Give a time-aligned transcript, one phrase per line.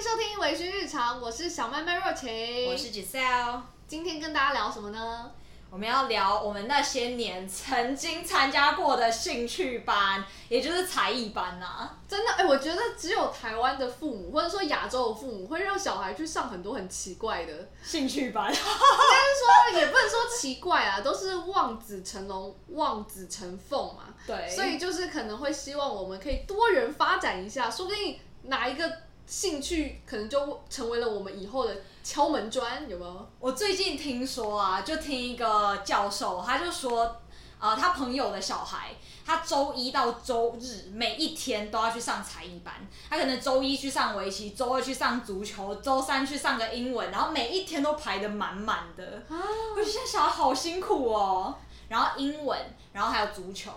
[0.00, 5.30] 迎收听微醺日常，我是小妹妹若晴，我是 Giselle，今天跟大家聊什么呢？
[5.68, 11.98] 我们要聊我们那些年曾经参加过的兴趣班，也就是才艺班呐、啊。
[12.08, 18.46] 真的，哎、欸，我觉得只有台湾的父母，或者说亚洲的父母，会让小孩去上很多很奇怪的兴趣班。
[18.46, 24.04] 应该是说，也不能说奇怪啊，都是望子成龙、望子成凤嘛。
[24.26, 24.48] 对。
[24.48, 28.90] 所以就是可能会希望我们可以多元发展一下，说不定哪一个。
[29.30, 33.30] 兴趣可能就成为了我们以后的敲门砖，有没有？
[33.38, 37.16] 我最近听说啊，就听一个教授，他就说，
[37.60, 42.74] 呃，他朋友的小孩，他周一到周日每一天都要去上才艺班，
[43.08, 49.22] 他可能周一去上围棋，周二去上足球，周三去上个英文，然后每一天都排得满满的。
[49.28, 49.38] 啊！
[49.70, 51.54] 我觉得现在小孩好辛苦哦。
[51.88, 52.58] 然后英文，
[52.92, 53.70] 然后还有足球，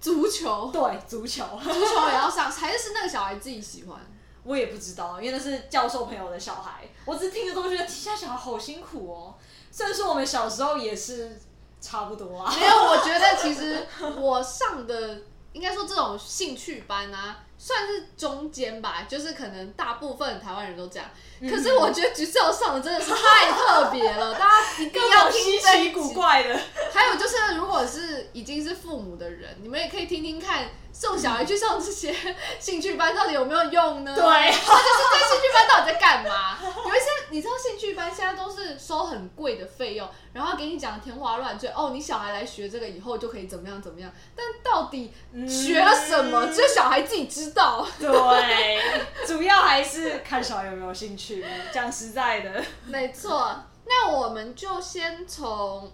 [0.00, 3.98] 足球，对，足球，足球也要上，还是是那个小孩自己喜欢？
[4.44, 6.88] 我也不知道，因为那是教授朋友的小孩。
[7.04, 9.34] 我只听着都觉得，其他小孩好辛苦哦。
[9.70, 11.40] 虽然说我们小时候也是
[11.80, 12.54] 差不多啊。
[12.54, 13.86] 没有，我觉得其实
[14.18, 21.06] 我上的应该说这种兴趣班啊，算是中间吧，就是可能大部分台湾人都这样。
[21.42, 26.58] 可是我觉得橘色上的真的是太特别了，大家一定要听稀奇古怪的。
[26.90, 32.14] 还有就是，如果是已经是父母的人，你们也可以听听看，送小孩去上这些
[32.58, 34.14] 兴趣班到底有没有用呢？
[34.14, 36.58] 对，或者是这兴趣班到底在干嘛？
[36.62, 41.70] 有一些你知道，兴趣班现在都是收很贵的费用，然后给你讲天花乱坠。
[41.74, 44.12] 哦，你小孩来学这个以后就可以怎么样怎么样？
[44.36, 45.12] 但到底
[45.48, 47.86] 学了什么，只有小孩自己知道。
[47.98, 48.78] 对，
[49.26, 51.44] 主要还是看小孩有没有兴趣。
[51.72, 53.56] 讲实在的，没错。
[53.86, 55.90] 那我们就先从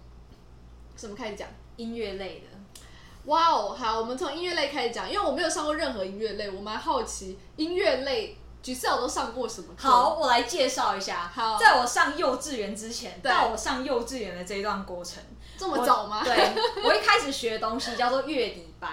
[0.96, 1.48] 什么开始讲？
[1.76, 2.56] 音乐类的。
[3.26, 9.74] 哇哦，好，我们从音乐类开始讲，因为我没有上过任何音乐类，我蛮好奇音乐类，Giselle 都上过什么？
[9.76, 11.30] 好，我来介绍一下。
[11.34, 15.22] 好，在我上幼稚园之前，到我上幼稚园的这一段过程，
[15.58, 16.22] 这么早吗？
[16.22, 16.52] 对，
[16.84, 18.90] 我一开始学的东西叫做乐理班。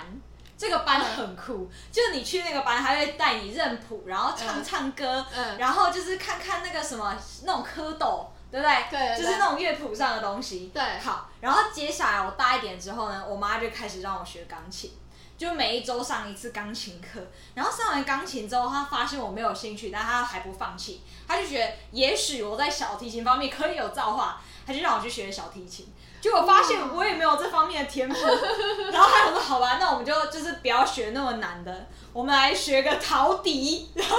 [0.63, 7.13] 这个班很酷，嗯、就是你去那个班，他会带你认谱，然后唱唱歌，嗯，然后就是看看那个什么
[7.43, 8.85] 那种蝌蚪，对不对？
[8.89, 10.71] 对，对，对，就是那种乐谱上的东西。
[10.73, 14.91] 对，好，然后接下来我大一点之后呢，我妈就开始让我学钢琴，
[15.37, 17.19] 就每一周上一次钢琴课。
[17.53, 25.93] 然后上完钢琴之后，她发现我没有兴趣，但她还不放弃，她就觉得也许我在小提琴方面可以有造化，她就让我去学小提琴。
[26.23, 28.15] 结果发现我也没有这方面的天赋，
[28.93, 33.91] 然后还有说好吧，那我们就就是不要学那么难的，我们来学个陶笛。
[33.93, 34.15] 然后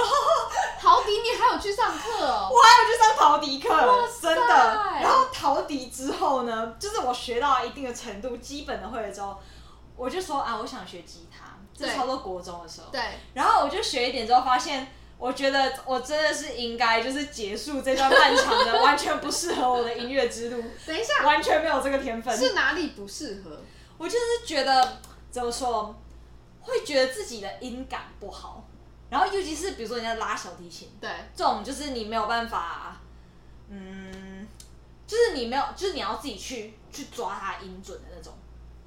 [0.79, 2.47] 陶笛你还有去上课哦？
[2.51, 3.69] 我还有去上陶笛课，
[4.21, 4.83] 真的。
[5.01, 9.35] 然后陶笛之后呢，就是我学到一定的程度，基本的会了之后，
[9.95, 12.87] 我就说啊，我想学吉他，这差不多国中的时候。
[12.91, 13.01] 对。
[13.33, 14.93] 然后我就学一点之后发现。
[15.17, 20.61] 我觉得我真的是应该就是结束这段漫长的完全不适合我的音乐之路。
[20.85, 22.37] 等一下，完全没有这个天分。
[22.37, 23.61] 是哪里不适合？
[23.97, 24.97] 我就是觉得
[25.31, 25.95] 怎么说，
[26.59, 28.63] 会觉得自己的音感不好。
[29.09, 32.97] 然后尤其是比如说人家拉小提琴，对，这种就是你没有办法，
[33.69, 34.45] 嗯，
[35.07, 38.33] 就是你没有，就是你要自己去去抓它音准的那种。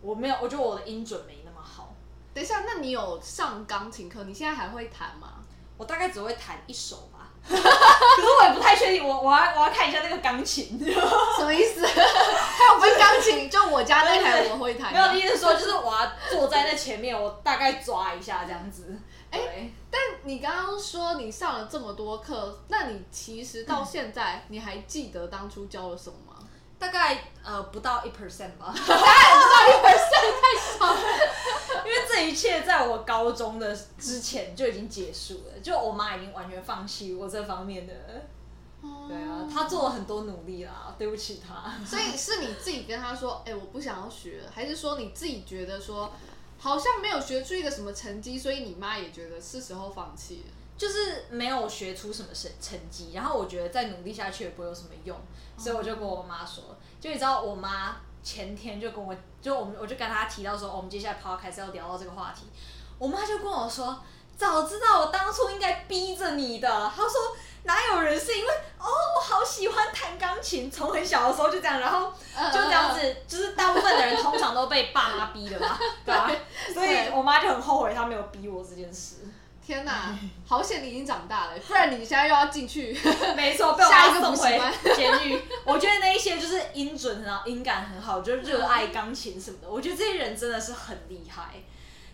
[0.02, 1.94] 我没有，我觉得我的音准没那么好。
[2.34, 4.24] 等一下，那你有上钢琴课？
[4.24, 5.37] 你现在还会弹吗？
[5.78, 9.06] 我大概只会弹一首吧， 可是我也不太确定。
[9.08, 11.86] 我我要我要看一下那个钢琴， 什么意思？
[11.86, 13.48] 还有分钢琴？
[13.48, 14.92] 就我家那台我会弹。
[14.92, 18.98] 没有，意思说就是我要坐在那前面，我大概抓一下这样子。
[19.30, 26.27] 哎、欸，但你刚刚说你上了这么多课，那你其实到 现在你还记得当初教了什么吗？
[26.78, 31.00] 大概呃不到一 percent 吧， 不到一 percent 太少了，
[31.84, 37.92] 因为这一切在我高中的之前就已经结束了，就我妈已经完全放弃我这方面的。
[39.08, 41.74] 对啊，她做了很多努力啦，对不起她。
[41.84, 46.12] 所以是你自己跟她说，哎、欸，我不想要学，还是说你自己觉得说
[46.58, 50.52] 好像没有学出一个什么成绩，所以你妈也觉得是时候放弃了？
[50.78, 55.18] 就是没有学出什么成成绩，然后我觉得再努力下去也不会有什么用，
[55.58, 56.62] 所以我就跟我妈说，
[57.00, 62.46] 就你知道，我妈前天就跟我就我们我就跟她提到说，我们接下来 podcast 要聊到这个话题，
[62.96, 64.00] 我妈就跟我说，
[64.36, 66.68] 早知道我当初应该逼着你的。
[66.94, 68.86] 她说哪有人是因为哦
[69.16, 72.12] 我好喜欢弹钢琴，从很小的时候就这样，然后
[72.52, 75.76] 就这样子，就是大部分的人通常都被爸妈逼的嘛，
[76.06, 76.30] 对吧？
[76.72, 79.16] 所以我妈就很后悔她没有逼我这件事。
[79.68, 80.18] 天哪，
[80.48, 82.98] 好险你已经长大了，不然你现在又要进去，
[83.36, 84.58] 没错，被我妈送回
[84.96, 85.38] 监狱。
[85.66, 89.68] 我觉得那一些就是音准很好，音感很好，就是热爱钢琴什么的。
[89.68, 91.62] 我觉得这些人真的是很厉害，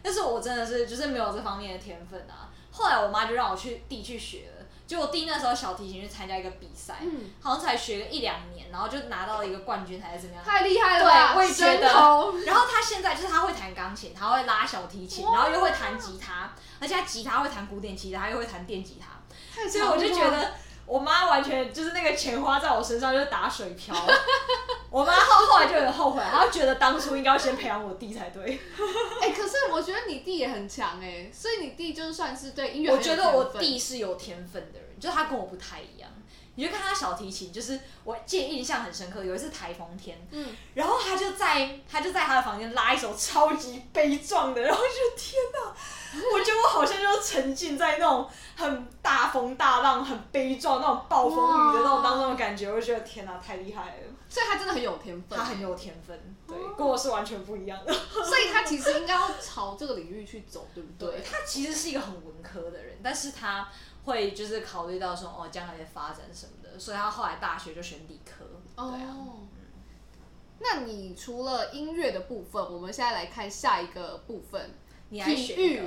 [0.02, 2.50] 但是我真的是就是没有这方面的天分啊。
[2.72, 4.53] 后来我妈就让我去地去学了，
[4.86, 10.44] 结果弟那时候小提琴去参加一个比赛，嗯，好像才学个一两年，然后就拿到了一个冠军还是怎么样？
[10.44, 11.32] 太厉害了吧！
[11.32, 11.88] 对，我也觉得。
[12.46, 20.52] 然后他现在就是他会弹钢琴，他会拉小提琴，然后又会弹吉他，而且他吉他会弹古典吉他，又会弹电吉他，所以我就觉得。
[20.86, 23.94] 我妈完全就是那个钱花在我身上就是打水漂，
[24.90, 28.42] 我妈后后来就有点后悔，她觉得当初应该要先培养我弟才对。
[29.22, 36.10] 哎、欸，可是我觉得你弟也很强哎，所以你弟就算是对音乐，我觉得我弟是有天分的人，就是他跟我不太一样。
[36.56, 45.75] 你就看他小提琴，就是我记得印象很深刻，有一次台风天，嗯，然后他就在他就在他的房间拉一首超级悲壮的，然后就天哪！
[46.32, 54.02] 我觉得我好像就沉浸在那种很大风大浪、很悲壮那种暴风雨的那种当中的感觉，我就觉得天哪，太厉害了！
[54.28, 57.93] 所以他真的很有天分，他很有天分，对，跟我是完全不一样的。
[57.93, 61.19] 所以他其实应该要朝这个领域去走，对不对？
[61.19, 63.69] 对，他其实是一个很文科的人，但是他
[64.05, 68.44] 会就是考虑到说哦将来的发展什么的，所以他后来大学就选理科。
[68.76, 69.08] 对啊。
[69.11, 69.38] 哦。
[70.61, 74.75] 那你除了音乐的部分，我们现在来看下一个部分。
[75.22, 75.82] 体育，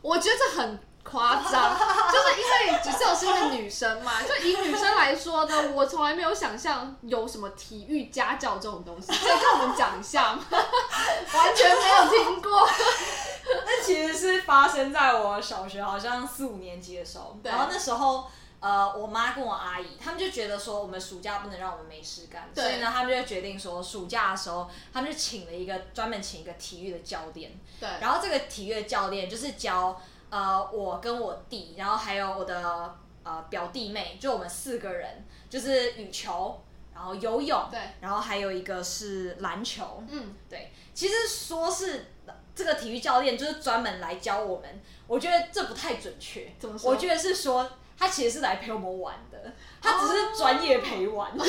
[0.00, 1.76] 我觉得这很夸张，
[2.12, 10.44] 就是因为只是我是一个女生嘛，就以女生来说呢，我从来没有想象有什么体育家教这种东西，可以跟我们讲一下吗？
[10.50, 12.66] 完全没有听过。
[13.66, 18.24] 那其实是发生在我小学好像四五年级的时候，然后那时候。
[18.62, 27.50] 呃，我妈跟我阿姨，他们就觉得说我们暑假不能让我们没事干，所以呢，他们就决定说暑假的时候，他们就请了一个专门请一个体育的教练。
[27.80, 27.88] 对。
[28.00, 30.00] 然后这个体育的教练就是教
[30.30, 32.94] 呃我跟我弟，然后还有我的
[33.24, 36.62] 呃表弟妹，就我们四个人，就是羽球，
[36.94, 40.04] 然后游泳，对，然后还有一个是篮球。
[40.08, 40.70] 嗯，对。
[40.94, 42.12] 其实说是
[42.54, 46.54] 这个体育教练就是专门来教我们，我觉得这不太准确。
[46.60, 46.92] 怎么说？
[46.92, 47.68] 我觉得是说。
[47.98, 49.38] 他其实是来陪我们玩的，
[49.80, 51.30] 他只是专业陪玩。
[51.30, 51.40] Oh.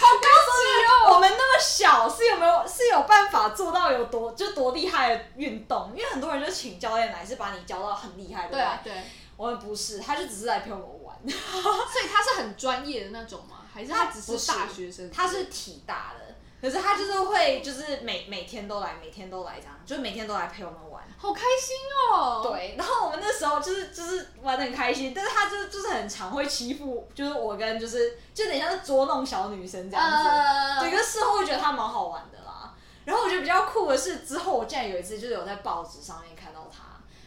[0.00, 1.14] 好高级哦！
[1.14, 5.92] 我们那么小，是有没有是有办法做到有多就多厉害的运动？
[5.94, 8.52] 因为很多人就请教练来是把你教到很厉害的。
[8.52, 8.92] 对啊，对。
[9.36, 11.16] 我们不是，他就只是来陪我们玩。
[11.28, 13.58] 所以他是很专业的那种吗？
[13.72, 15.10] 还是他只是大学生？
[15.10, 16.34] 他是体大的。
[16.60, 21.74] 可是他就是会，就是每每天都来，每天都来这样，就是每天都来陪我们玩，好开心
[22.12, 22.42] 哦。
[22.42, 30.28] 对，然后我们那时候就是就是玩的很开心，但是他就是就是很常会欺负，就是我跟就是就等于像是捉弄小女生这样子。
[30.28, 32.74] Uh、对，可是事后会觉得他蛮好玩的啦。
[33.06, 36.84] 然后我觉得比较酷的是，之后我竟然有一次就是有在报纸上面看到他，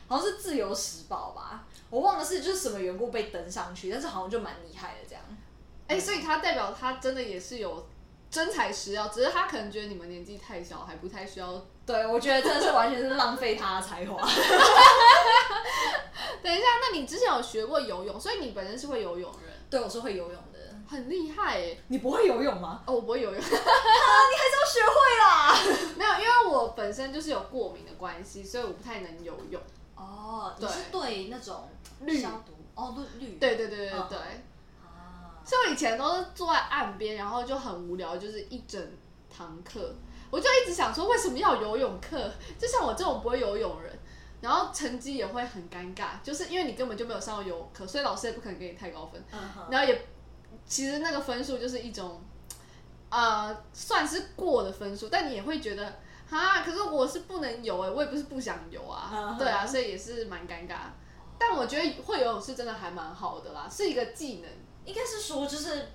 [0.07, 5.23] 好像是《自由时报》吧，我忘了是就是什么缘故被登上去，但是好像就蛮厉害的这样。
[5.87, 7.87] 哎、欸，所以他代表他真的也是有。
[8.33, 11.63] 真材实料，只是他可能觉得你们年纪太小，还不太需要。
[11.85, 14.17] 对，我觉得真的是完全是浪费他的才华。
[16.41, 19.53] 等一下，那你之前有学过游泳，所以你本身是会游泳的人？
[19.69, 20.59] 对，我是会游泳的。
[20.89, 21.79] 很厉害诶！
[21.89, 22.81] 你不会游泳吗？
[22.87, 23.37] 哦，我不会游泳。
[23.39, 25.55] 啊，你还是要学会啦。
[25.95, 29.61] 没有，因为我本身就是有过敏的关系，所以我不太能游泳。
[29.95, 31.69] 哦，对，你是对那种
[32.19, 33.35] 消毒哦，绿绿。
[33.35, 34.17] 对对对对对。
[35.51, 38.81] 以我以前都是坐在岸边，然后就很无聊，就是一整
[39.29, 39.93] 堂课，
[40.29, 42.31] 我就一直想说，为什么要游泳课？
[42.57, 43.99] 就像我这种不会游泳的人，
[44.41, 49.21] 然后成绩也会很尴尬，就是因为你根本就没有上过游泳课，所以老师也不可能给你太高分。
[49.69, 50.07] 然后也
[50.65, 52.21] 其实那个分数就是一种，
[53.09, 60.75] 呃，算是过的分数，但你也会觉得啊，可是我是不能游诶，我也不是不想游啊，对啊，所以也是蛮尴尬。
[61.37, 64.49] 但我觉得会游泳是真的还蛮好的啦，是一个技能。
[64.85, 65.89] 应该是说，就是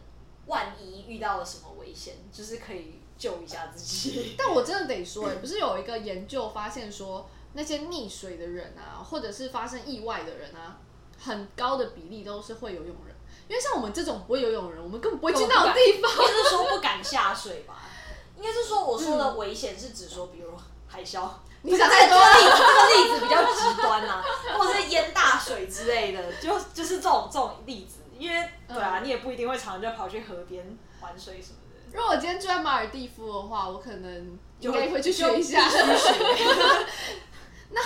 [0.47, 4.35] 万一遇到了什么危险，就是可以救一下自己。
[4.39, 10.79] 但我真的得说，哎，不是有一个研究发现说，那些溺水的人啊，或者是发生意外的人啊，
[11.19, 13.15] 很高的比例都是会游泳人。
[13.49, 16.11] 因为像我们这种不会游泳的人，我们根本不会去那种地方。
[16.13, 17.83] 应该是说不敢下水吧？
[18.37, 20.53] 应该是说，我说的危险是指说，比如
[20.87, 21.29] 海啸。
[21.63, 24.25] 你想太多了，这个例子比较极端啊，
[24.57, 27.97] 或者是淹大水之类的，就就是这种这种例子。
[28.19, 30.67] 因为对啊，你也不一定会常常就跑去河边
[31.01, 31.97] 玩水什么的。
[31.97, 35.63] 如果我今天住在马尔地夫的话，我可能应该会去学一下。
[37.71, 37.81] 那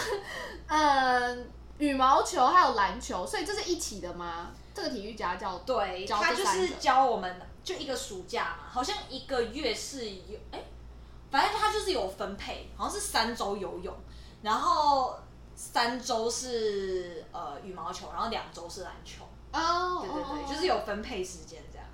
[0.69, 4.51] 嗯，羽毛球还有篮球，所以这是一起的吗？
[4.75, 10.65] 这个体育家教对，他就是教我们，就一个暑假嘛，好像一个月是有哎、欸，
[11.31, 13.95] 反正他就是有分配，好像是三周游泳，
[14.41, 15.19] 然后
[15.55, 19.25] 三周是呃羽毛球，然后两周是篮球。
[19.53, 21.87] 哦，对对对，就是有分配时间这样。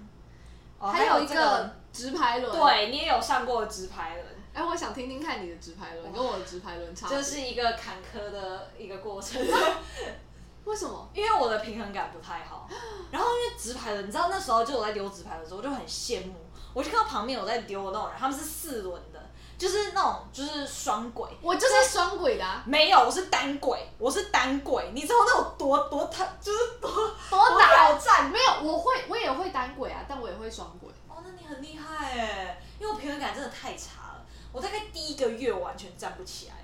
[0.78, 4.26] 哦，还有一个直排轮，对，你也有上过直排轮。
[4.54, 7.08] 哎，我想听听看你的直排轮跟我的直排轮差。
[7.08, 9.40] 这是一个坎坷的一个过程。
[10.64, 11.08] 为什么？
[11.14, 12.68] 因为我的平衡感不太好。
[13.10, 16.34] 然后因为直排轮，你知道那时候就我在丢直排轮的时候，我就很羡慕。
[16.74, 19.17] 我就看到旁边有在丢的那种人，他们是四轮的，
[19.58, 21.28] 就是那种就是双轨。
[21.42, 22.62] 我就是双轨的、啊。
[22.64, 24.90] 没有，我是单轨，我是单轨。
[24.94, 26.90] 你知道那种多多他就是 多
[27.28, 28.30] 多挑战？
[28.30, 30.88] 没有，我会我也会单轨啊，但我也会双轨。
[31.08, 34.24] 哦，那你很厉害哎，因为我平衡感真的太差了。
[34.52, 36.54] 我大概第一个月完全站不起来，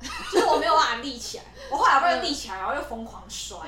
[0.32, 1.44] 就是我没有办法立起来。
[1.70, 3.58] 我后来不然立起来，然后又疯狂摔。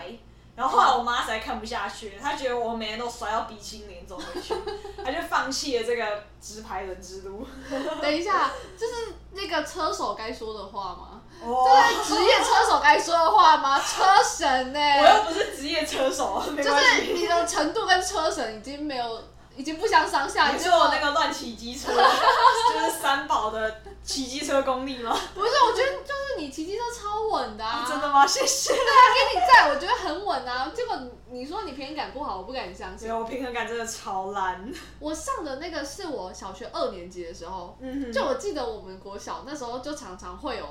[0.55, 4.55] 然后后来我妈实在看不下去，她觉得我每天都摔到鼻青脸肿回去，
[5.03, 7.47] 她就放弃了这个直排轮之路。
[8.01, 11.21] 等一下，这是那个车手该说的话吗？
[11.45, 13.81] 哦、这是职业车手该说的话吗？
[13.81, 15.01] 车神呢、欸？
[15.01, 19.21] 我又不是职业车手，就是你的程度跟车神已经没有。
[19.57, 20.51] 已经不相上下。
[20.51, 25.17] 你说我那个乱骑机车， 就是三宝的骑机车功力吗？
[25.35, 27.85] 不是，我觉得就是你骑机车超稳的啊！
[27.89, 28.27] 真的吗？
[28.27, 28.73] 谢谢。
[28.73, 30.71] 对啊，给你在，我觉得很稳啊。
[30.75, 30.99] 结果
[31.31, 33.09] 你说你平衡感不好，我不敢相信。
[33.09, 34.73] 没有，我平衡感真的超烂。
[34.99, 37.79] 我上的那个是我小学二年级的时候，
[38.13, 40.67] 就我记得我们国小那时候就常常会有。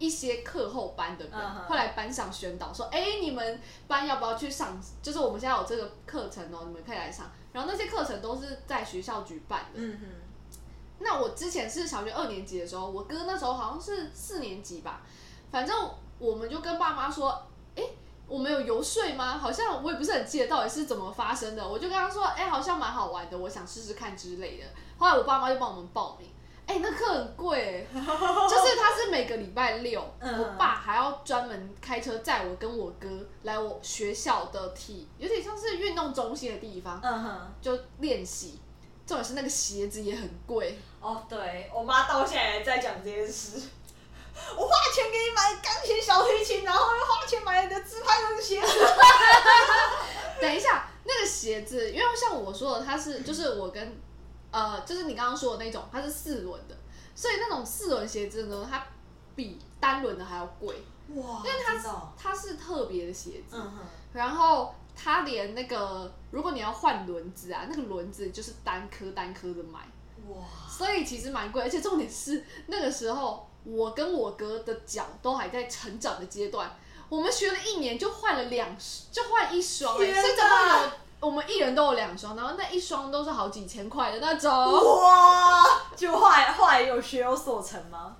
[0.00, 4.80] 一些课后班的人会来班上宣导说：“哎、欸，你们班要不要去上？
[5.02, 7.28] 就是我们现在有这个课程哦，你们可以来上。
[7.58, 9.80] 然后那些课程都是在学校举办的。
[9.80, 10.06] 嗯哼。
[11.00, 15.02] 那我之前是小学二年级的时候，我哥那时候好像是四年级吧。
[15.50, 17.30] 反正我们就跟爸妈说：
[17.74, 17.96] 哎、欸，
[18.28, 19.36] 我们有游说吗？
[19.36, 21.68] 好像我也不是很记得到底是怎么发生的。
[21.68, 24.66] 我就跟他说：哎、欸，好像蛮好玩的，我想试试看之类的。
[24.96, 26.30] 后来我爸妈就帮我们报名。”
[26.68, 33.08] 哎、欸，那课很贵， 就是他是每个礼拜六，我爸还要专门开车载我跟我哥
[33.44, 38.60] 来我学校的体，有点像是运动中心的地方，嗯哼，就练习。
[39.06, 40.78] 重点是那个鞋子也很贵。
[41.00, 43.62] 哦，对，我妈到现在还在讲这件事。
[44.54, 48.68] 我花钱给你买钢琴、小提琴，然后又花钱买你的自拍的鞋子。
[50.38, 53.98] 等一下，那个鞋子，因为像我说的，它是就是我跟。
[54.50, 56.76] 呃，就是你刚刚说的那种，它是四轮的，
[57.14, 58.86] 所以那种四轮鞋子呢，它
[59.36, 60.82] 比单轮的还要贵。
[61.14, 61.42] 哇！
[61.44, 63.78] 因为它是它是特别的鞋子，嗯。
[64.12, 69.80] 然后它连那个，如果你要换轮子啊，那个轮子就是单颗单颗的买。
[70.28, 70.44] 哇！
[70.68, 76.76] 所以其实蛮贵，而且重点是那个时候我跟我哥的脚都还在成长的阶段，
[77.08, 78.76] 我们学了一年就换了两，
[79.10, 80.90] 就换一双，欸，甚至会有。
[81.20, 84.50] 我们一人都有两双，然后那一双都是好几千块的那种。
[84.52, 85.64] 哇！
[85.96, 88.16] 就后来后来有学有所成吗？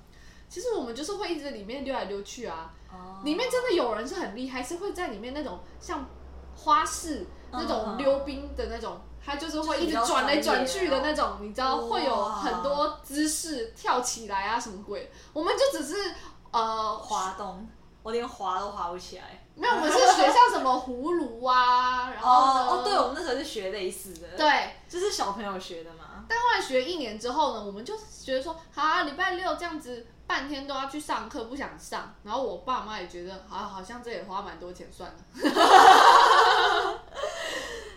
[0.49, 2.73] 其实我们就是会一直在里面溜来溜去啊。
[2.91, 3.21] 哦。
[3.23, 6.05] 里面真的有人是很厉害，是会在里面那种像
[6.57, 15.13] 花式那种溜冰的那种，他就是会一直转来转去的那种，你知道会有很多姿势跳起来啊什么鬼。
[15.33, 16.15] 我们就只是
[16.51, 17.69] 呃滑动，
[18.03, 19.45] 我连滑都滑不起来。
[19.59, 26.25] 没有，我们是学像什么葫芦啊，然后哦哦，对，我们那时候是学类似的，对，就是小朋友学的嘛。
[26.29, 32.15] 但后来学一年之后呢，我们就觉得说，好啊，礼拜六这样子半天都要去上课，不想上。
[32.23, 35.17] 然后我爸妈也觉得，好，好像这也花蛮多钱，算了。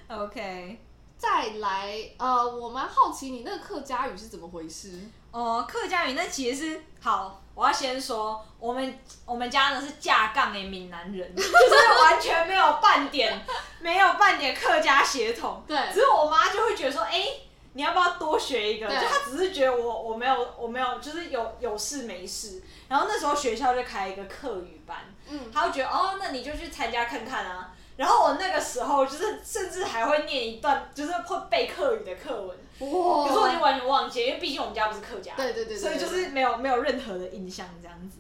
[0.24, 0.82] OK，
[1.21, 4.99] 再来，呃，我蛮好奇你那个客家语是怎么回事？
[5.29, 7.39] 哦，客家语那其实是好。
[7.53, 13.39] 我要先说，我们我们家呢是架杠的闽南人， 就是完全没有半点
[13.79, 15.63] 没有半点客家血统。
[15.67, 17.41] 对，只是我妈就会觉得说，哎、欸，
[17.73, 18.87] 你要不要多学一个？
[18.87, 22.63] 就她只是觉得我我没有我没有，就是有有事没事。
[22.87, 24.97] 然后那时候学校就开一个客语班，
[25.27, 27.71] 嗯，她会觉得哦，那你就去参加看看啊。
[28.01, 32.58] 然后我那个时候就是甚至还会念一段，就是会背课语的课文。
[32.79, 33.27] 哇！
[33.27, 38.17] 可是我已经完全忘记，因为毕竟我们家不是客家，对对对，对，所以就是没有没有任何的印象这样子。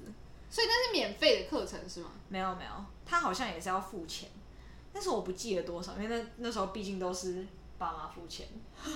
[0.51, 2.11] 所以那是免费的课程是吗？
[2.29, 2.69] 没有没有，
[3.07, 4.29] 他好像也是要付钱，
[4.93, 7.43] 但是我不记得多少，因为那那时候毕竟都是
[7.79, 8.45] 爸妈付钱。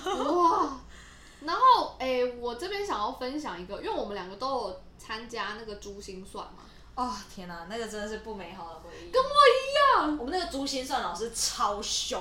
[0.04, 0.78] 哇！
[1.40, 6.62] 然后诶、欸，我这边想要分享一个，因为我们两个都有参加那个珠心算嘛。
[6.96, 9.10] 哦天哪，那个真的是不美好的回忆。
[9.10, 12.18] 跟我一样，我们那个珠心算老师超凶，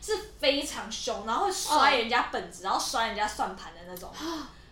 [0.00, 4.10] 是非常凶，然后会摔人家本子，然后摔人家算盘的那种，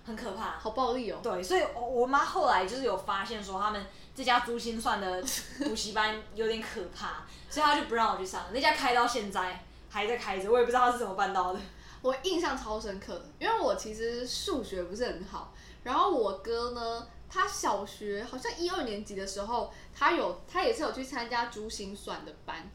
[0.06, 1.20] 很可怕，好暴力哦。
[1.22, 3.86] 对，所以我我妈后来就是有发现说，他们
[4.16, 5.22] 这家珠心算的
[5.58, 8.46] 补习班有点可怕， 所以她就不让我去上。
[8.50, 11.60] 那家开到现在还在开着，我也不知道他是怎么办到的。
[12.00, 17.06] 我印象超深刻的，因为我其实数学不是很好，然后我哥呢。
[17.34, 22.70] 他小学好像一二年级的时候，他有他也是有去参加珠心算的班，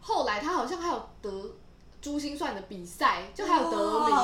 [0.00, 1.54] 后来他好像还有得
[2.00, 4.16] 珠心算的比赛，就还有得名。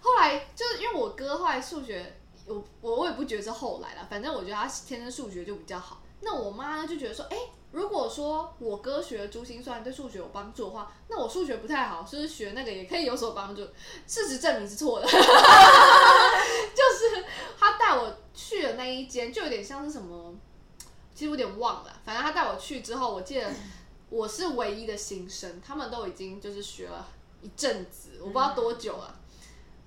[0.00, 13.62] 后来就是因为我哥后来数学，我我我也不觉得是后来了，反正我觉得他天生数学就比较好，那我妈呢就觉得说，哎、欸，如果说我哥学珠心算对数学有帮助的话，那我数学不太好，是不是学那个也可以有所帮助？
[14.08, 15.06] 事实证明是错的，
[17.88, 20.34] 带我去的那一间，就有点像是什么，
[21.14, 21.92] 其实有点忘了。
[22.04, 23.50] 反正他带我去之后，我记得
[24.10, 27.06] 我是唯一的新生，他们都已经就是学了
[27.40, 29.14] 一阵子，我不知道多久了。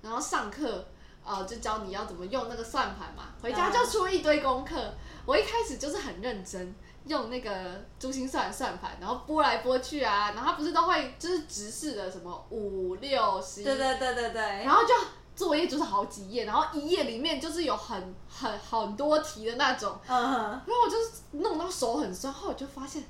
[0.02, 0.84] 然后上课，
[1.24, 4.94] 呃，就教你要怎么用那个算盘嘛，回家就出一堆功课。
[5.24, 6.74] 我一开始就是很认真
[7.06, 14.92] 用那个珠心算算盘，然后拨来拨去啊，然后它不是都会就是直视的什么五六十，对对对对对，然后就
[15.34, 20.96] 作业就是好几页，然后一页里面就是有很很很多题的那种，嗯哼，然后我就
[21.38, 23.02] 弄到手很酸，后来我就发现，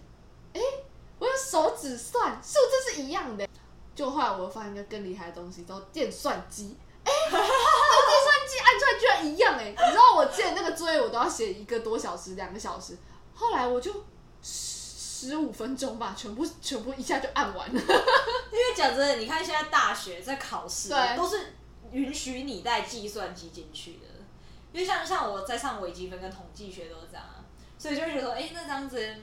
[0.53, 0.61] 哎，
[1.19, 3.47] 我用手指算数字是一样的，
[3.95, 6.77] 就后来我发现一个更厉害的东西，叫电算机。
[7.05, 9.71] 哎，那个计算机按出来居然一样哎！
[9.71, 12.97] 你知道我之前那个作业我都要写一个多小时、两个小时，
[13.35, 13.93] 后来我就
[14.41, 17.81] 十五分钟吧，全部全部一下就按完了。
[18.53, 21.55] 因为讲真的，你看现在大学在考试，对，都是
[21.93, 24.07] 允许你带计算机进去的。
[24.73, 27.25] 因为像像我在上微积分跟统计学都是这样，
[27.79, 29.17] 所以就会觉得说，哎，那这样子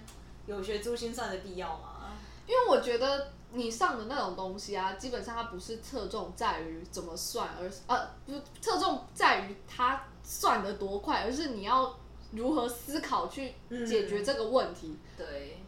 [0.45, 2.15] 有学珠心算的必要吗？
[2.47, 3.31] 因为我觉得。
[3.51, 11.97] 你上的那种东西啊，基本上它不是侧重在于怎么算，而是呃，不侧重在于它算得多快，而是你要
[12.29, 13.55] 如何思考去
[13.87, 14.89] 解决这个问题。
[14.89, 15.58] 嗯、对，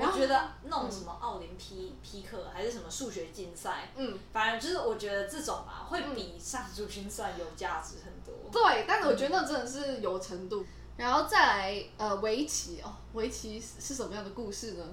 [0.00, 8.34] 我觉得弄什么奥林匹匹克还是什么数学竞赛，嗯，反正就是我觉得这种啊，会比上珠心算有价值很多。
[8.50, 10.64] 对，但是我觉得那真的是有程度。
[10.96, 14.84] 然后再来呃，围棋哦，围棋是什么样的故事呢？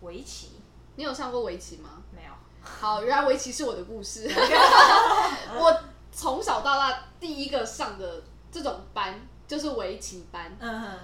[0.00, 0.52] 围棋。
[0.96, 2.02] 你有上过围棋吗？
[2.14, 2.32] 没有。
[2.62, 4.26] 好，原来围棋是我的故事。
[5.56, 10.56] 我从小到大第一个上的这种班就是围棋班。
[10.58, 10.98] 嗯哼。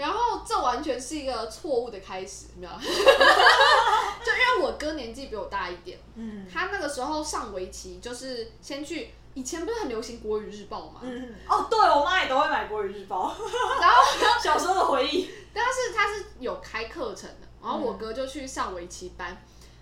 [0.00, 2.72] 然后这完全是一个错误的开始，有没有？
[2.80, 11.00] 就因为我哥年纪比我大一点，嗯，他那个时候上围棋就是先去，以前不是很流行国语日报吗？
[11.02, 11.34] 嗯。
[11.46, 13.34] 哦，对，我妈也都会买国语日报。
[13.80, 13.96] 然后
[14.42, 15.30] 小时候的回忆。
[15.52, 17.46] 但是他是有开课程的。
[17.62, 19.36] 然后我哥就去上围棋班，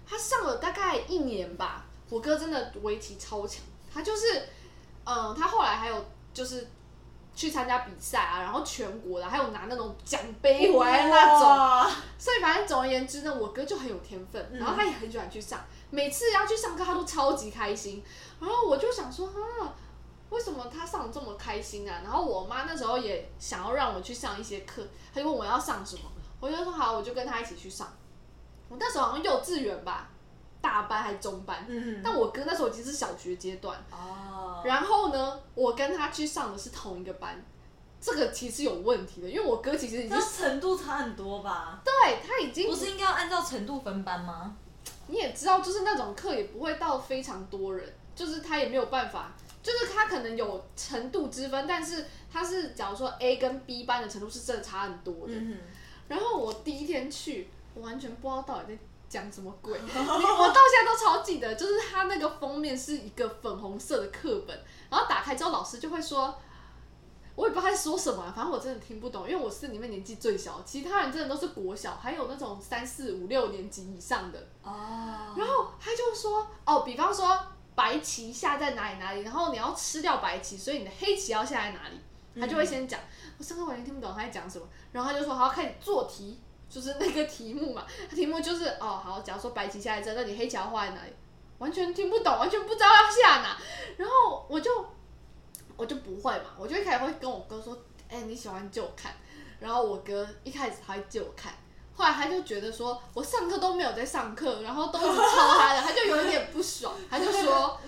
[0.04, 1.84] 他上了大概一年吧。
[2.10, 3.62] 我哥真的围棋超强，
[3.92, 4.48] 他就是，
[5.04, 6.66] 嗯，他后来还有就是
[7.38, 11.92] 去参加比赛啊，然后全国的还有拿那种奖杯回来那种。
[12.18, 18.02] 所以反正总而言之呢，我哥就很有天分，然后他也很喜欢去上，每次要去上课他都超级开心。
[18.40, 19.70] 然后我就想说，啊，
[20.30, 22.00] 为什么他上这么开心啊？
[22.02, 26.02] 然后我妈那时候也想要让我去上一些课，他就问我要上什么。
[26.40, 27.86] 我就说好，我就跟他一起去上。
[28.68, 30.10] 我那时候好像幼稚园吧，
[30.60, 31.64] 大班还是中班。
[31.68, 32.00] 嗯。
[32.02, 33.78] 但我哥那时候已经是小学阶段。
[33.90, 34.62] 哦。
[34.64, 37.44] 然后呢，我跟他去上的是同一个班，
[38.00, 41.80] 这个其实有问题的，因为我哥其实已经程度差很多吧？
[41.84, 44.56] 对，他已经不是应该要按照程度分班吗？
[45.06, 55.34] 你也知道，就是那种课也不会到非常多人，就是他也没有办法，就是他可能有程度之分，但是他是假如说 A 跟 B 班的程度是真的差很多的。
[55.34, 55.58] 嗯
[56.08, 59.72] 然后我第一天去，我完全不知道到底在讲什么鬼。
[59.78, 64.56] 我到现在都超记得，就是他那个封面是一个粉红色的课本，
[64.90, 66.34] 然后打开之后老师就会说，
[67.34, 74.38] 我也不知道他在说什么，反正我真的听不懂，因为我是里面年纪最小，其他人真的都是国小，还有那种三四五六年级以上的。
[74.62, 75.34] 哦。
[75.36, 77.38] 然后他就说，哦，比方说
[77.74, 81.98] 白棋下在哪里哪里，然后你要吃掉白棋，所以你的黑棋要下在哪里。
[82.40, 83.00] 他就会先讲，
[83.36, 86.38] 我上课完全听不懂他在讲什么，然后他就说好，开始做题，
[86.68, 91.12] 就是那个题目嘛，他 题目就是哦好，假如说白棋下在这，那你黑棋要画在哪里？
[91.58, 93.56] 完全听不懂，完全不知道要下哪，
[93.96, 94.70] 然后我就
[95.76, 97.76] 我就不会嘛，我就一开始会跟我哥说，
[98.08, 99.12] 哎、欸、你喜欢借我看，
[99.58, 101.52] 然后我哥一开始他会借我看，
[101.96, 107.80] 后来他就觉得说我上课都没有在上课，然后都是抄他的， 他就有一点不爽，他就说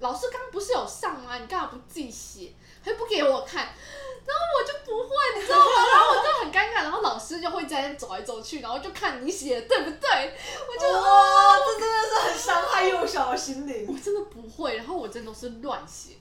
[0.00, 1.38] 老师刚刚不是有上吗？
[1.38, 2.52] 你干嘛不自己写？
[2.84, 5.64] 还不给我看，然后我就不会，你知道吗？
[5.90, 10.36] 然后我就很尴尬，然后老师就会在那走来走去，然后就看你写的对不对。
[10.68, 13.86] 我就哇、哦，这真的是很伤害幼小的心灵。
[13.88, 16.16] 我真的不会，然后我真的都是乱写。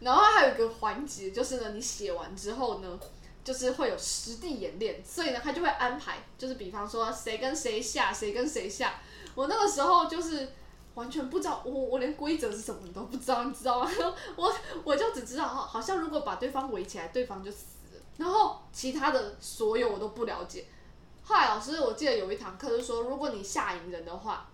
[0.00, 2.98] 然后还有一个环节就是呢，你写完之后呢，
[3.42, 9.00] 就是会有实地演练，所以呢，他就会安排，就是比方说谁跟谁下，谁跟谁下。
[9.34, 10.48] 我那个时候就是。
[10.94, 13.90] 完全不知道，我我连规则是什么都不知道，你知道吗？
[14.36, 14.54] 我
[14.84, 18.00] 我就只知道，好像如果把对方围起来，对方就死了。
[18.16, 20.66] 然后其他的所有我都不了解。
[21.24, 24.48] 后来老师，我记得有一堂课就说，如果你下赢人的话，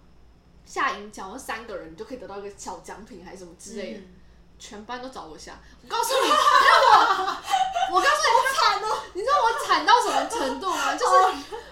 [0.64, 4.00] 下赢假如三个人，你就可以得到一个小奖品还是什么之类的。
[4.58, 8.98] 全班都找我下，我告诉你， 我告诉你，惨哦！
[9.14, 10.94] 你知道我惨到什么程度吗？
[10.98, 11.12] 就是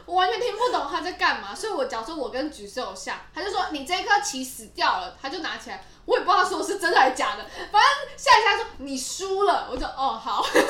[0.06, 10.44] 我完全听不懂他在干嘛，所以我假如说我跟橘子有下，他就说你这颗棋死掉了，他就拿起来，我也不知道他说是真的还是假的，反正下一下说你输了，我就哦好。
[10.54, 10.62] 然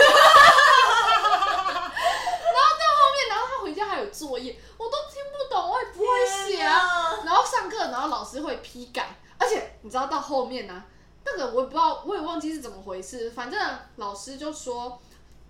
[2.64, 7.20] 后到后面，然后他回家还有作业，我都听不懂，我也不会写啊。
[7.24, 10.84] 然后上课，然后老师会批改，而且你知道到后面呢、啊，
[11.24, 15.00] 那个我也不知道，我也忘记是怎么回事，反正老师就说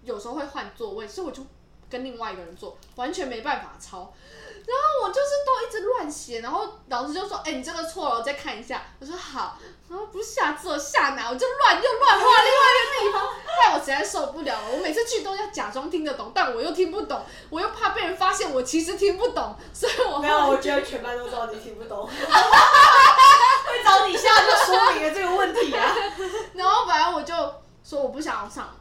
[0.03, 1.45] 有时候会换座位，所以我就
[1.91, 4.13] 跟另外一个人坐，完全没办法抄。
[4.67, 9.59] 然后我就是都一直乱写，然后老师就说：“哎、欸，你这个错了，我再看一下。”我说：“好。”
[9.89, 14.69] 然后不是下字下哪，我就乱又乱画另外一个地方，害我实在受不了了。
[14.71, 22.13] 我每次去都要假装听得懂，但我又听不懂，我又怕被人发现我其实听不懂，所以我没有，我觉得全班都知道你听不懂， 会
[23.83, 25.97] 找你下就说明了这个问题啊。
[26.53, 27.35] 然后反正我就
[27.83, 28.78] 说我不想要上，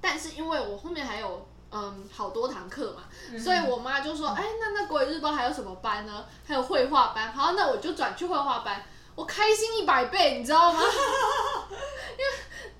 [0.00, 1.46] 但是因为我后面还有。
[1.72, 6.26] 嗯，好多堂课嘛，嗯、所以我妈就说：“哎、欸，那那国语日报还有什么班呢？
[6.44, 7.32] 还有绘画班。
[7.32, 8.84] 好，那我就转去绘画班，
[9.14, 10.80] 我开心一百倍，你知道吗？
[12.10, 12.24] 因为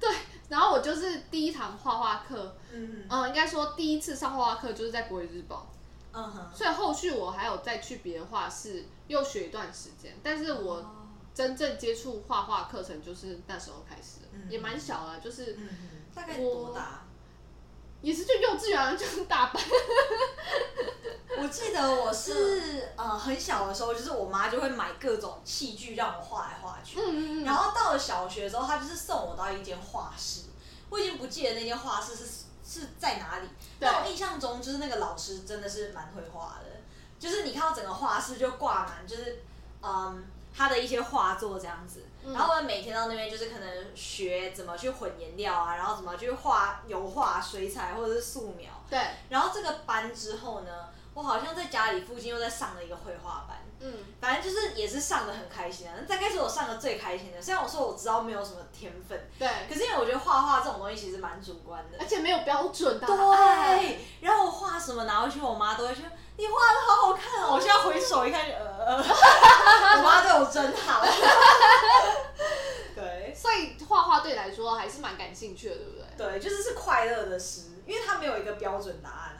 [0.01, 0.13] 对，
[0.49, 5.71] 然后我就是第一堂画画课，嗯，嗯，应该说第一次上画画课就是在国语日报，
[6.13, 10.85] 嗯哼，所以后续我还有再去别的画室又学一段时间，但是我
[11.33, 15.57] 真正接触画画课程就是那时候开始，嗯、也蛮小了，就是
[16.13, 17.05] 大概多大？
[18.03, 19.63] 也是就幼稚园就是大班。
[21.39, 26.99] 我记得我是呃很小的时候，就是我妈就会买各种器具让我画来画去。
[26.99, 27.45] 嗯嗯嗯。
[27.45, 30.43] 然后到了小学的时候，她就是送我到一间画室。
[30.91, 32.25] 我已经不记得那间画室是
[32.67, 36.81] 是在哪里，但我印象中就是那个老师真的是蛮会画的，
[37.19, 39.43] 就是你看到整个画室就挂满，就是
[39.83, 42.03] 嗯他的一些画作这样子。
[42.27, 48.71] 然后我们每天到那边就是可能学怎么去混颜料啊，然后怎么去画油画、水彩或者是素描。
[48.89, 48.99] 对。
[49.29, 53.59] 然后这个班之后呢，我好像在家里附近又在上了一个绘画班。
[53.81, 53.93] 嗯。
[54.21, 57.41] 反正就是也是上的很开心啊，那大概是我上的最开心的。
[57.41, 59.19] 虽然我说我知道没有什么天分。
[59.39, 59.49] 对。
[59.69, 61.99] 可是因为我觉得画画这种东西其实蛮主观的。
[61.99, 63.07] 而且没有标准的。
[63.07, 63.99] 对。
[64.21, 66.05] 然后我画什么拿回去，我妈都会说
[66.37, 67.55] 你画的好好看哦。
[67.55, 71.05] 我现在回首一看就呃，我妈对我真好。
[72.95, 76.05] 对，所以画画对你来说还是蛮感兴趣的，对不对？
[76.17, 79.39] 对，就是是快乐的事，因为它没有一个标准答案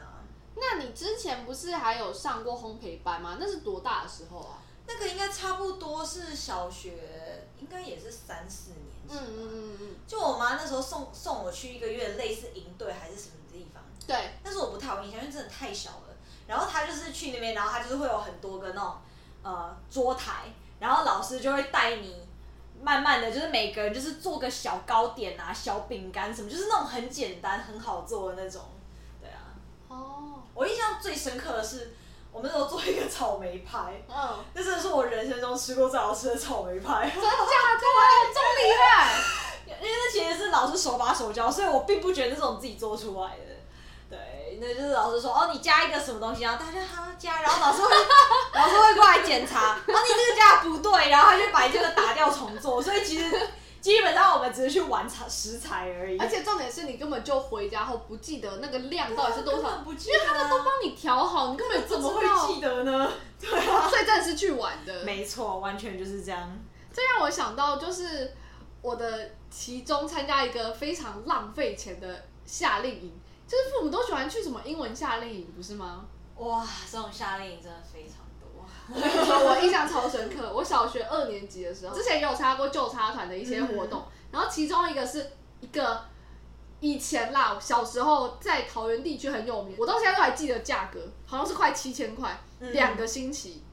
[0.61, 3.37] 那你之前不是还有上过烘焙班吗？
[3.39, 4.61] 那是多大的时候啊？
[4.85, 9.09] 那个应该差不多是小学，应该也是三四年级。
[9.09, 9.95] 嗯嗯嗯嗯。
[10.05, 13.81] 就我妈那时候送送我去一个月类似营队还是什么地方。
[14.05, 14.35] 对。
[14.43, 16.15] 但是我不太有印象，因为真的太小了。
[16.45, 18.95] 然后她就是去那边，然后她就是会有很多个那种
[19.41, 22.21] 呃桌台，然后老师就会带你。
[22.83, 28.59] 慢慢的就是每个人就是做个小糕点啊，小饼干什么，就是那种很简单很好做的那种。
[29.91, 30.41] 哦。
[30.53, 31.93] 我印象最深刻的是，
[32.31, 37.09] 我们那时候做一个草莓派，嗯，那真的是我人生中吃过最好吃的草莓派。
[37.09, 37.81] 真的假的？
[38.33, 39.15] 这么厉害？
[39.81, 43.55] 因为那其实是老师手把手教，所以我并不觉得那是我们自己做出来的。
[44.09, 47.89] 对，那就是老师说哦，你加一个什么东西，然后大家好加，然后老师会
[48.53, 53.49] 老师会过来检查，哦，你这个加不对，然后他就把这个打掉重做，所以其实
[53.81, 56.17] 基本上我们只是去玩材食材而已。
[56.17, 63.11] 而且重点是你根本就回家后不记得那个量到底是多少，不记得啊，因为他们都帮你调好，你根本怎么会记得呢？
[63.39, 65.03] 对啊，所以真的是去玩的。
[65.03, 66.57] 没错，完全就是这样。
[66.93, 68.33] 这让我想到就是
[68.81, 73.19] 我的其中参加一个非常浪费钱的夏令营。
[73.47, 76.05] 就是父母都喜欢去什么英文夏令营，不是吗？
[76.37, 78.20] 哇，这种夏令营真的非常多。
[78.93, 80.51] 我跟你说，我印象超深刻。
[80.53, 86.03] 我小学二年级的时候，之前也有参加过旧插团的一些活动，嗯、然后其中一个是一个
[86.79, 93.63] 以前啦，小时候在桃园地区很有名，我到现在都还记得价格，好像是快七千块，两、嗯、个星期，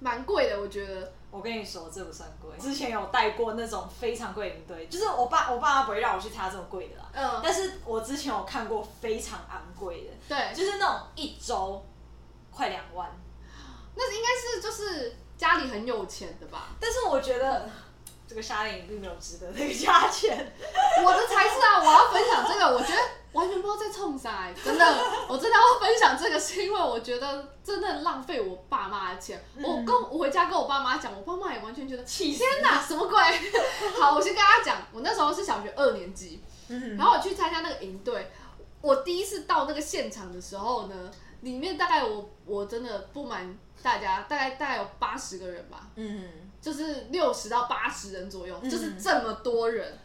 [0.00, 1.12] 蛮贵的，我觉得。
[1.30, 2.56] 我跟你说，这不算贵。
[2.60, 7.10] 之前有带过那种非常贵的营队，就是我爸我爸妈不会让我去参加这么贵的啦。
[7.12, 7.40] 嗯。
[7.42, 11.84] 但是我之前有看过非常昂贵的，对，就是那种一周
[12.52, 13.10] 快两万。
[13.94, 16.68] 那应该是就是家里很有钱的吧？
[16.80, 17.68] 但是我觉得
[18.26, 20.52] 这个夏令营并没有值得那个价钱。
[21.04, 21.80] 我的才是啊！
[21.80, 23.00] 我要分享这个，我觉得。
[23.34, 24.84] 完全不知道在冲啥，真的，
[25.26, 29.44] 我真的要分享这个，是因为我觉得真的浪费我爸妈的钱。
[29.56, 33.18] 嗯、我跟我回家跟我爸妈讲，我爸妈也完全觉得天哪， 什么鬼？
[34.00, 36.44] 好，我先跟大家讲，我那时候是小学二年级，
[36.96, 38.30] 然后我去参加那个营队，
[38.80, 46.28] 我第一次到那个现场的时候呢，里面大概我我真的不瞒大家，大概大概有八十个人吧，嗯，
[46.60, 49.96] 就是六十到八十人左右，就是这么多人，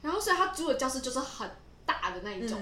[0.00, 1.50] 然后所以他租的教室就是很。
[1.88, 2.60] 大的那一种，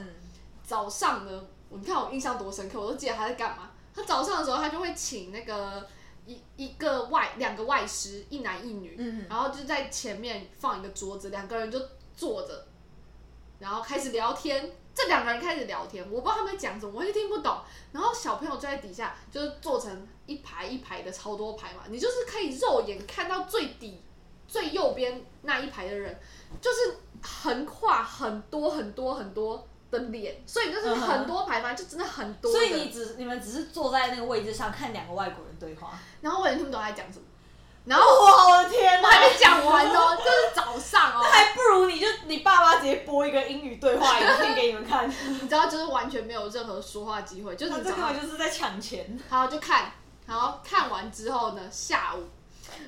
[0.63, 3.73] 早上呢，你看我印象多深刻，我都记得他在干嘛。
[3.93, 5.85] 他早上的时候，他就会请那个
[6.27, 11.81] 一一个外两个外师，一男一女，嗯、然后就在前面放一个桌子，两个人就
[12.17, 12.69] 坐着，
[13.59, 14.71] 然后开始聊天。
[14.97, 17.59] 这两个人开始聊天，我不知道他们在讲什么，我也听不懂。
[17.93, 24.01] 然后小朋友就在底下，就是坐成一排一排的超多排嘛，你就是可以肉眼看到最底
[24.49, 26.19] 最右边那一排的人，
[26.63, 32.51] 就是横跨很多很多很多的脸，所以就是很多排嘛，就真的很多。
[32.51, 37.25] 所以你只你们只是坐在那个位置上看两个外国人对话，然后我也听不懂他在讲什么。
[37.87, 38.05] 然后
[38.51, 49.17] 我的天哪，我还没讲完哦， 就是早上哦，那还不如你就你爸妈直接播一个英语对话影片给你们看，你知道，就是完全没有任何说话机会，就是你根本就是在抢钱。
[49.29, 49.93] 好，就看，
[50.27, 52.25] 然后看完之后呢，下午，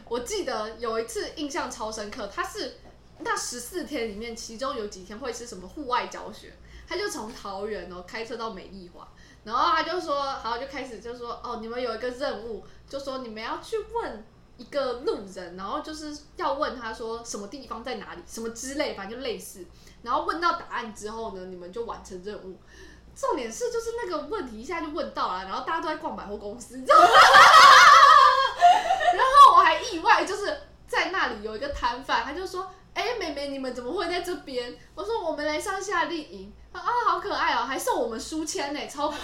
[0.08, 2.78] 我记得有一次印象超深刻，他是
[3.20, 6.52] 那十四天里面，其中有几天会是什么户外教学，
[6.88, 9.06] 他就从桃园哦开车到美丽华，
[9.44, 14.26] 然后他就说，好，就开始就说，哦，你们有一个任务，就说你们要去问。
[14.58, 19.64] 一个路人，然后就是要问他说什么地方在哪里，什么之类，反正就类似。
[20.02, 22.60] 然后问到答案之后呢，你们就完成任务。
[23.14, 27.08] 重点是就是那个问题一下就问到了，然后大家都在逛百货公司，你知道吗？
[29.14, 39.16] 然后我还意外，就是在那里有一个摊贩，他就说：“哎，妹妹，你们怎么会在这边？”我说：“我们来上夏令营。”啊，好可爱哦，还送我们书签呢，超， 而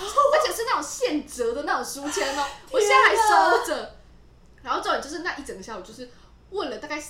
[0.45, 3.97] 且是那种现折的那种书签哦，我现在还收着。
[4.65, 6.09] 然后重点就是那一整个下午，就是
[6.51, 7.01] 问了大概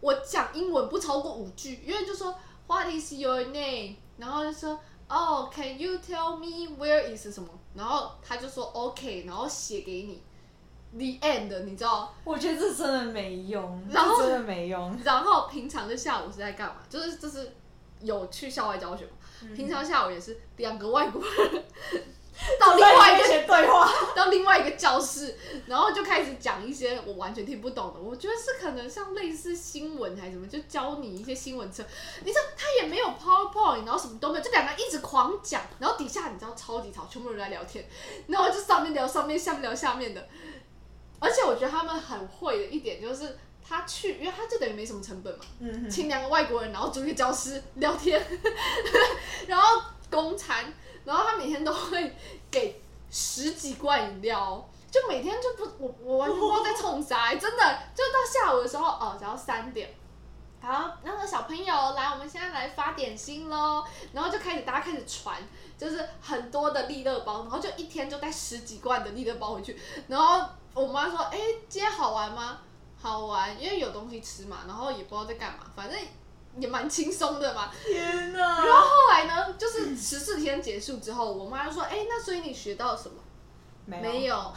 [0.00, 2.32] 我讲英文不超过五句，因为就说
[2.68, 3.96] What is your name？
[4.18, 7.48] 然后就说哦、oh,，Can you tell me where is 什么？
[7.74, 10.22] 然后他就说 OK，然后写给你
[10.92, 12.14] The end，你知道？
[12.22, 14.96] 我觉得这真的没用，然后真的没用。
[15.04, 16.76] 然后平常的下午是在干嘛？
[16.88, 17.52] 就是就是
[18.00, 21.64] 有去校外教学嘛，嗯、平常下午也是两个外国人。
[22.58, 28.00] 到另外一个对话， 到另外一个教室，然后就开始讲一些我完全听不懂的。
[28.00, 31.84] 我觉得是可能像类似新闻还是什么，就教你一些新闻车。
[32.24, 37.86] 你知道他也没有 PowerPoint，然后什么都没有，就两个人一直狂讲，然后底下你知道超级吵，全部人在聊天，
[38.26, 40.28] 然后就上面聊上面，下面聊下面的。
[41.18, 48.24] 而且我觉得他们很会的一点就是，他去，因为他就等于没什么成本嘛，嗯，请两个外国人，然后租一个教室聊天，
[49.46, 50.72] 然后供餐。
[51.04, 52.16] 然后他每天都会
[52.50, 59.94] 给十几罐饮料，就每天就不我我完全不知道在冲啥，真的就到下午的时候哦，只要三点，
[60.60, 65.36] 好，那个小朋友来，我们现在来发点心喽，然后就开始大家开始传，
[65.76, 72.58] 就是很多的利乐包，然后就一天就带十几罐的利乐包回去，然后我妈说，哎，今天好玩吗？
[73.02, 75.98] 好玩，因为有东西吃嘛，然后也不知道在干嘛，反正。
[76.58, 78.38] 也蛮轻松的嘛，天哪！
[78.38, 83.14] 然后后来呢，就是十四天结束之后，我妈就说：“哎、欸，那所以你学到什么？”
[83.86, 84.02] 没有。
[84.02, 84.36] 没有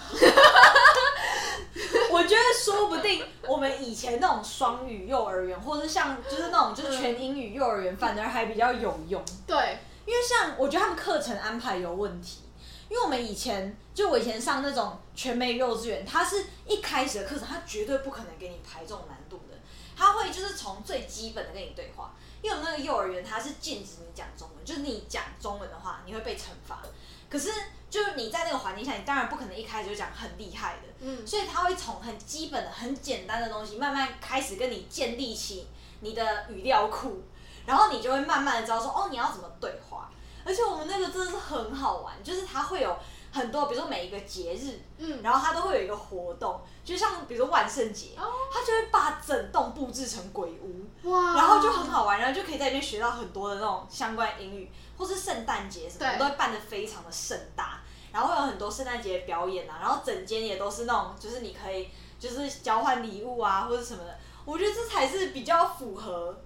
[2.11, 9.23] 我觉得说不定我们以前那种双语幼儿园，或者像就是那种就是全英语幼儿园，反而还比较有用。
[9.47, 12.41] 对，因为像我觉得他们课程安排有问题，
[12.89, 19.52] 因为我们以前就我以前上那种全美幼稚园，它是一开始的课程，它绝对不可能给你排这种难度的。
[19.95, 26.81] 他会就是从最基本的跟你对话，因为我们那个幼儿园它是禁止你讲中文，就是你讲中文的话你会被惩罚。
[27.29, 27.51] 可是
[27.89, 35.67] 就是你在那个环境下，你当然不可能一开始就讲很厉害的，嗯，所以他会从很基本的、很简单的东西慢慢开始跟你建立起
[36.01, 37.23] 你的语料库，
[37.65, 40.09] 然后你就会慢慢的知道说哦，你要怎么对话。
[40.45, 42.97] 而且我们那个真的是很好玩，就是它会有。
[43.33, 64.15] 很多，比如说每一个节日，嗯，然后它都会有一个活动，就像比如说万圣节，哦，它就会把整栋布置成鬼屋，哇，然后就很好玩，然后就可以在里面学到很多的那种相关英语，或是圣诞节什么的，都会办得非常的盛大，然后会有很多圣诞节的表演啊，然后整间也都是那种，就是你可以就是交换礼物啊，或者什么的，
[64.45, 66.37] 我觉得这才是比较符合，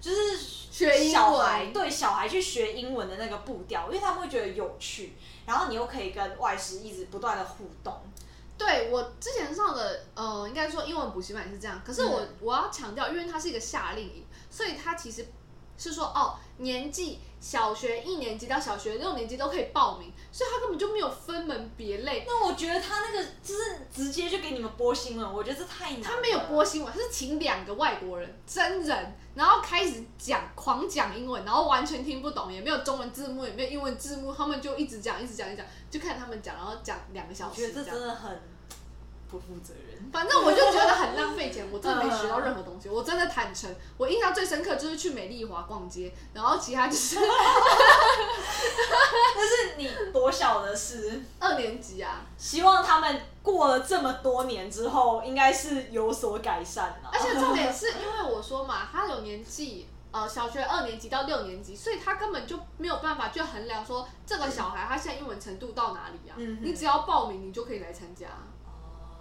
[0.00, 0.36] 就是
[1.10, 5.14] 小孩学对小孩去学英文的那个步调，因为他们会觉得有趣。
[5.46, 8.00] 然后你又可以跟外师一直不断的互动。
[8.58, 11.80] 对，我之前上的，呃，应该说英文补习班也是这样。
[11.86, 15.26] 可是我、嗯、我要强调，因为它是一个夏令营，所以它其实
[15.78, 22.24] 是说，哦，年纪小学一年级到小学六年级都可以报名，所以他根本就没有分门别类。
[22.26, 26.06] 那我觉得他那个就是直接就给你们播新闻，我觉得这太难了。
[26.06, 29.14] 他没有播新闻，他是请两个外国人真人。
[29.34, 37.62] 然后开始讲，狂讲英文，然后完全听不懂，也没有中文字幕，也没有英文字幕，他们就一直讲，一直讲，一直讲，就看他们讲，然后讲两个小时。
[37.62, 38.42] 我觉得这真的很，
[39.30, 40.10] 不负责任。
[40.12, 42.88] 反正我就觉得很浪费钱，我真的没学到任何东西。
[42.88, 47.16] 我真的坦诚，我印象最深刻就是去美丽华逛街，然后其他就是。
[49.36, 51.22] 那是你多小的事？
[51.38, 52.22] 二年级啊。
[52.36, 57.10] 希望他们过了这么多年之后，应该是有所改善了。
[57.12, 59.88] 而且 重点是因为我说嘛，他有年纪。
[60.10, 66.38] 呃，小学二年级到六年级，所以他根本就没有办法去衡量说这个小孩他现在英文程度到哪里呀、啊？
[66.38, 68.26] 嗯、你只要报名，你就可以来参加。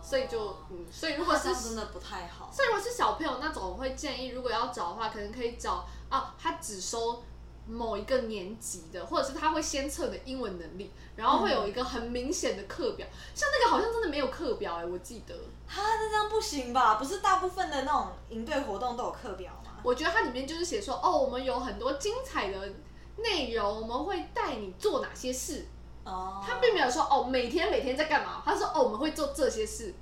[0.08, 0.10] 哦。
[0.10, 2.50] 所以就嗯，所以如果是真的不太好。
[2.52, 7.22] 所以如果是小朋友那种，我会建议如果要找的话，可能可以找啊，他只收
[7.68, 13.06] 某一个年级的，或者是他会先测的英文能力，然后会有一个很明显的课表。
[13.06, 15.36] 嗯、像那个好像真的没有课表哎、欸，我记得。
[15.68, 16.96] 哈，那这样不行吧？
[16.96, 19.74] 不是大部分的那种营队活动都有课表吗？
[19.84, 22.74] 我觉得它里面就是写说，哦，我们有很多精彩的
[23.18, 25.68] 内容，我们会带你做哪些事。
[26.08, 26.44] 哦。
[26.46, 28.42] 他并没有说，哦，每天每天在干嘛？
[28.46, 29.94] 他说，哦，我们会做这些事，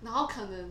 [0.00, 0.70] 然后可能，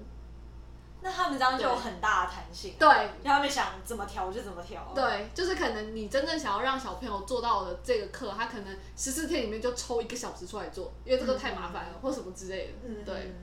[1.01, 2.75] 那他们这样就有很大的弹性。
[2.77, 2.87] 对。
[3.23, 4.91] 让他们想怎么调就怎么调。
[4.95, 12.73] 对，就是可能你真正想要让小朋友做到的这个课，他可能十四天里面就抽一个小时出来做，因为这个太麻烦了，嗯、或什么之类的。
[12.85, 13.05] 嗯。
[13.05, 13.35] 对。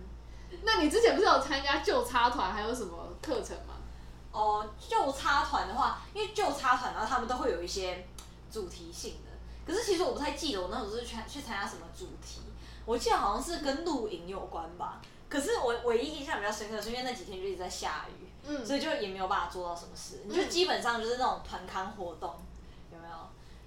[0.62, 3.74] 那你之前不是有参加旧插团，还有什么课程吗？
[4.32, 8.06] 哦，旧插团的话，因为旧插团，然后他们都会有一些
[8.50, 9.27] 主题性的。
[9.68, 12.40] 可是其实我不太记得我那时候是去去参加什么主题，
[12.86, 15.02] 我记得好像是跟露营有关吧。
[15.28, 22.34] 可是我唯一印象比较深刻的是因为那几天就一直在下雨，嗯，所以就也没有办法做到什么事，你、就基本上就是那种团康活动，
[22.90, 23.14] 有没有？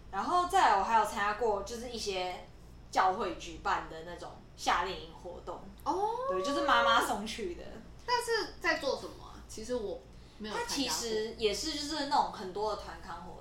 [0.09, 2.47] 然后再来我还有参加过就是一些
[2.89, 7.63] 教会举办的那种夏令营活动，哦，对，就是妈妈送去的。
[8.07, 9.31] 但是在做什么？
[9.47, 10.01] 其实我。
[10.39, 10.55] 没有。
[10.55, 13.39] 他其实也是就是那种很多的团康活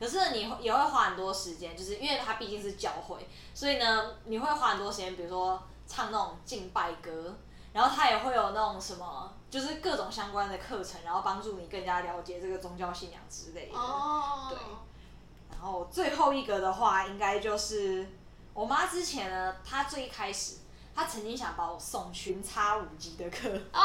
[0.00, 7.36] 可是你也会花很多时间，就是因为它毕竟是教会，所以呢你会花很多时间，比如说唱那种敬拜歌，
[7.74, 13.78] 然后它也会有那种什么，就是各种相关的课程，然后帮助你更加了解这个宗教信仰之类的。
[13.78, 14.46] 哦。
[14.48, 14.58] 对。
[15.50, 18.08] 然后最后一个的话，应该就是
[18.54, 20.56] 我妈之前呢，她最一开始。
[21.00, 23.48] 他曾经想把我送去零差五级的课。
[23.72, 23.80] 哦，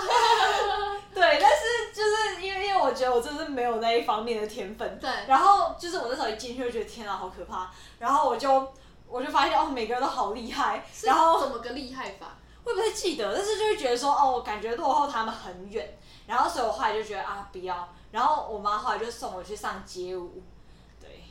[1.14, 8.72] 对，但是就是因为因为我觉得我真的是没有那一方面的天分，对，然后就是我那时候一进去就觉得天啊好可怕，然后我就
[9.06, 12.28] 我就发现哦每个人都好厉害，然后怎么个厉害法？
[12.64, 20.42] 我也不太记得，但是就会觉得说哦感觉落后他们很远，然后所以我后来就觉得啊不要，然后我妈后来就送我去上街舞。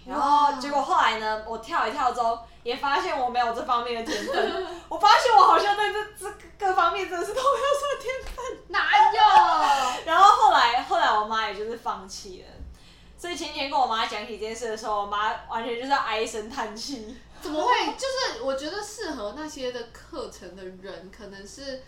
[0.06, 4.68] 然后结果后来呢，我跳一跳之后，也发现我没有这方面的天分。
[4.90, 8.58] 我发现我好像在这这各方面真的是都没有什么天分。
[8.68, 10.06] 哪有？
[10.06, 12.54] 然后后来后来我妈也就是放弃了。
[13.18, 17.18] 所以前天跟我妈讲起这件事的时候，我妈完全就是唉声叹气。
[17.42, 17.74] 怎么会？
[17.94, 21.84] 就是我觉得适合那些的课程的人，可能是。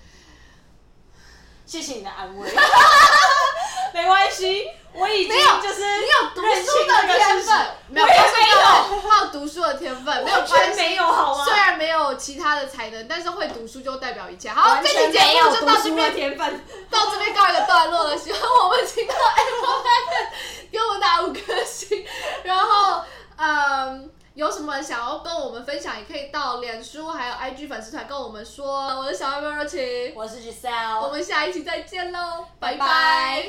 [1.65, 2.49] 谢谢你的安慰。
[3.93, 8.19] 没关系，我已经就是你有读书的天分，没有，没有，
[9.09, 11.45] 他有读书的天分，没有关系，没有好吗？
[11.45, 14.49] 虽然没有其他的才能，但是会读书就代表一切。
[14.49, 18.17] 好，这期节目就到这边，天分到这边告一个段落了。
[18.17, 19.83] 喜欢我们，请到 Apple
[20.71, 22.05] 给我们打五颗星，
[22.43, 23.01] 然后
[23.37, 24.11] 嗯。
[24.35, 28.85] 有什么想要跟我们分享，也可以到脸书还有 IG 粉丝团跟我们说。
[28.99, 33.43] 我是小妹妹若晴，我是 Giselle，我们下一期再见喽，拜拜。